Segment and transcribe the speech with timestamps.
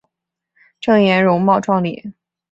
[0.81, 2.15] 郑俨容貌壮丽。